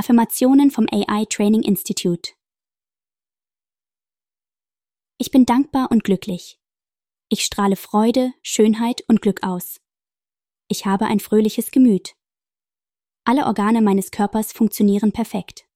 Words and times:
Affirmationen 0.00 0.70
vom 0.70 0.86
AI 0.90 1.26
Training 1.26 1.62
Institute. 1.62 2.32
Ich 5.18 5.30
bin 5.30 5.44
dankbar 5.44 5.90
und 5.90 6.04
glücklich. 6.04 6.58
Ich 7.28 7.44
strahle 7.44 7.76
Freude, 7.76 8.32
Schönheit 8.40 9.04
und 9.08 9.20
Glück 9.20 9.42
aus. 9.42 9.78
Ich 10.68 10.86
habe 10.86 11.04
ein 11.04 11.20
fröhliches 11.20 11.70
Gemüt. 11.70 12.16
Alle 13.24 13.44
Organe 13.44 13.82
meines 13.82 14.10
Körpers 14.10 14.54
funktionieren 14.54 15.12
perfekt. 15.12 15.68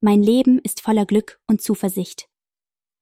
Mein 0.00 0.22
Leben 0.22 0.60
ist 0.60 0.80
voller 0.80 1.04
Glück 1.04 1.38
und 1.46 1.60
Zuversicht. 1.60 2.30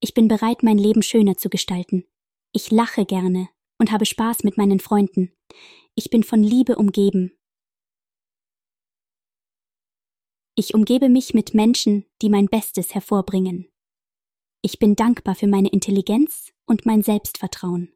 Ich 0.01 0.13
bin 0.13 0.27
bereit, 0.27 0.65
mein 0.65 0.79
Leben 0.79 1.03
schöner 1.03 1.37
zu 1.37 1.51
gestalten. 1.51 2.05
Ich 2.51 2.73
lache 2.73 3.07
gerne 3.07 3.49
und 3.79 3.93
habe 3.93 4.07
Spaß 4.07 4.43
mit 4.43 4.57
meinen 4.57 4.81
Freunden. 4.81 5.33
Ich 5.95 6.11
bin 6.11 6.25
von 6.25 6.43
Liebe 6.43 6.75
umgeben. 6.75 7.31
Ich 10.59 10.73
umgebe 10.73 11.11
mich 11.11 11.35
mit 11.35 11.53
Menschen, 11.53 12.07
die 12.23 12.31
mein 12.31 12.47
Bestes 12.47 12.95
hervorbringen. 12.95 13.71
Ich 14.63 14.79
bin 14.79 14.97
dankbar 14.97 15.35
für 15.35 15.47
meine 15.47 15.69
Intelligenz 15.69 16.51
und 16.65 16.87
mein 16.87 17.03
Selbstvertrauen. 17.03 17.93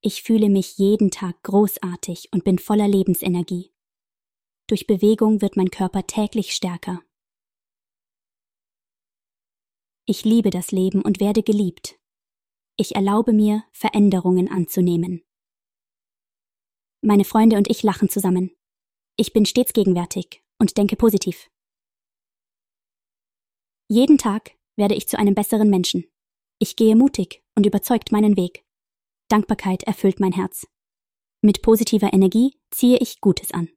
Ich 0.00 0.24
fühle 0.24 0.48
mich 0.48 0.76
jeden 0.78 1.12
Tag 1.12 1.40
großartig 1.44 2.30
und 2.32 2.42
bin 2.42 2.58
voller 2.58 2.88
Lebensenergie. 2.88 3.72
Durch 4.66 4.88
Bewegung 4.88 5.40
wird 5.40 5.56
mein 5.56 5.70
Körper 5.70 6.04
täglich 6.04 6.52
stärker. 6.52 7.00
Ich 10.04 10.24
liebe 10.24 10.50
das 10.50 10.72
Leben 10.72 11.00
und 11.00 11.20
werde 11.20 11.44
geliebt. 11.44 11.96
Ich 12.76 12.96
erlaube 12.96 13.32
mir, 13.32 13.62
Veränderungen 13.70 14.50
anzunehmen. 14.50 15.22
Meine 17.02 17.24
Freunde 17.24 17.56
und 17.56 17.70
ich 17.70 17.84
lachen 17.84 18.08
zusammen. 18.08 18.50
Ich 19.16 19.32
bin 19.32 19.46
stets 19.46 19.72
gegenwärtig 19.72 20.42
und 20.62 20.78
denke 20.78 20.94
positiv. 20.94 21.50
Jeden 23.88 24.16
Tag 24.16 24.52
werde 24.76 24.94
ich 24.94 25.08
zu 25.08 25.18
einem 25.18 25.34
besseren 25.34 25.68
Menschen. 25.68 26.04
Ich 26.60 26.76
gehe 26.76 26.94
mutig 26.94 27.42
und 27.56 27.66
überzeugt 27.66 28.12
meinen 28.12 28.36
Weg. 28.36 28.64
Dankbarkeit 29.28 29.82
erfüllt 29.82 30.20
mein 30.20 30.30
Herz. 30.30 30.68
Mit 31.42 31.62
positiver 31.62 32.12
Energie 32.12 32.56
ziehe 32.70 32.98
ich 32.98 33.20
Gutes 33.20 33.50
an. 33.50 33.70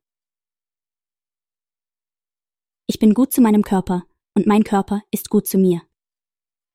Ich 2.85 2.99
bin 2.99 3.15
gut 3.15 3.33
zu 3.33 3.41
meinem 3.41 3.63
Körper 3.63 4.05
und 4.35 4.45
mein 4.45 4.63
Körper 4.63 5.01
ist 5.09 5.31
gut 5.31 5.47
zu 5.47 5.57
mir. 5.57 5.81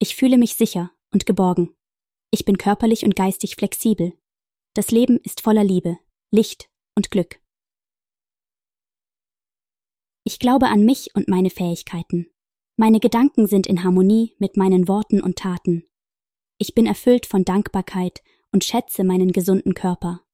Ich 0.00 0.16
fühle 0.16 0.38
mich 0.38 0.54
sicher 0.54 0.90
und 1.12 1.24
geborgen. 1.24 1.76
Ich 2.32 2.44
bin 2.44 2.58
körperlich 2.58 3.04
und 3.04 3.14
geistig 3.14 3.54
flexibel. 3.54 4.12
Das 4.74 4.90
Leben 4.90 5.18
ist 5.18 5.40
voller 5.40 5.62
Liebe, 5.62 6.00
Licht 6.32 6.68
und 6.96 7.12
Glück. 7.12 7.39
Ich 10.30 10.38
glaube 10.38 10.68
an 10.68 10.84
mich 10.84 11.10
und 11.16 11.26
meine 11.26 11.50
Fähigkeiten. 11.50 12.30
Meine 12.76 13.00
Gedanken 13.00 13.48
sind 13.48 13.66
in 13.66 13.82
Harmonie 13.82 14.36
mit 14.38 14.56
meinen 14.56 14.86
Worten 14.86 15.20
und 15.20 15.34
Taten. 15.34 15.82
Ich 16.56 16.72
bin 16.72 16.86
erfüllt 16.86 17.26
von 17.26 17.44
Dankbarkeit 17.44 18.22
und 18.52 18.62
schätze 18.62 19.02
meinen 19.02 19.32
gesunden 19.32 19.74
Körper. 19.74 20.24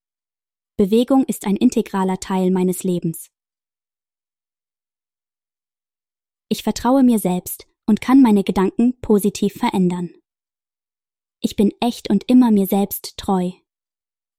Bewegung 0.76 1.24
ist 1.24 1.46
ein 1.46 1.56
integraler 1.56 2.20
Teil 2.20 2.50
meines 2.50 2.84
Lebens. 2.84 3.30
Ich 6.50 6.62
vertraue 6.62 7.02
mir 7.02 7.18
selbst 7.18 7.66
und 7.86 8.02
kann 8.02 8.20
meine 8.20 8.44
Gedanken 8.44 9.00
positiv 9.00 9.54
verändern. 9.54 10.10
Ich 11.40 11.56
bin 11.56 11.72
echt 11.80 12.10
und 12.10 12.28
immer 12.28 12.50
mir 12.50 12.66
selbst 12.66 13.16
treu. 13.16 13.50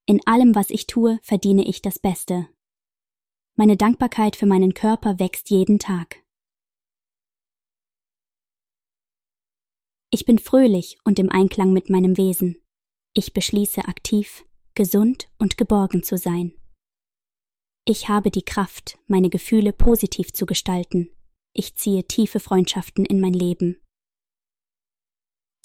In 0.05 0.21
allem, 0.27 0.53
was 0.53 0.69
ich 0.69 0.86
tue, 0.86 1.17
verdiene 1.23 1.67
ich 1.67 1.81
das 1.81 1.97
Beste. 1.97 2.47
Meine 3.59 3.75
Dankbarkeit 3.75 4.36
für 4.36 4.45
meinen 4.45 4.75
Körper 4.75 5.17
wächst 5.17 5.50
jeden 5.50 5.80
Tag. 5.80 6.23
Ich 10.11 10.25
bin 10.25 10.38
fröhlich 10.38 10.99
und 11.03 11.17
im 11.17 11.31
Einklang 11.31 11.73
mit 11.73 11.89
meinem 11.89 12.17
Wesen. 12.17 12.61
Ich 13.15 13.33
beschließe 13.33 13.86
aktiv, 13.86 14.45
gesund 14.76 15.31
und 15.39 15.58
geborgen 15.58 16.04
zu 16.04 16.20
sein. 16.20 16.54
Ich 17.83 18.08
habe 18.09 18.30
die 18.30 18.43
Kraft, 18.43 18.99
meine 19.08 19.31
Gefühle 19.31 19.73
positiv 19.73 20.33
zu 20.33 20.45
gestalten. 20.45 21.10
Ich 21.54 21.76
ziehe 21.76 22.04
tiefe 22.04 22.39
Freundschaften 22.39 23.05
in 23.05 23.20
mein 23.20 23.33
Leben. 23.33 23.81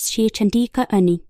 Chandika 0.01 0.89
Önni 0.91 1.27